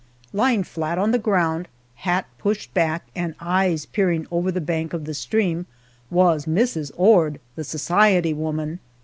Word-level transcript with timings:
Lying 0.33 0.63
flat 0.63 0.97
on 0.97 1.11
the 1.11 1.19
ground, 1.19 1.67
hat 1.93 2.25
pushed 2.39 2.73
back, 2.73 3.05
and 3.15 3.35
eyes 3.39 3.85
peering 3.85 4.25
over 4.31 4.51
the 4.51 4.59
bank 4.59 4.93
of 4.93 5.05
the 5.05 5.13
stream, 5.13 5.67
was 6.09 6.45
Mrs. 6.47 6.91
Ord, 6.97 7.39
the 7.55 7.63
society 7.63 8.33
woman! 8.33 8.79